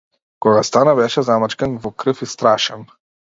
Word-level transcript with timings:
Кога 0.45 0.61
стана 0.69 0.95
беше 0.99 1.23
замачкан 1.27 1.75
во 1.85 1.93
крв 2.05 2.25
и 2.29 2.29
страшен. 2.33 2.89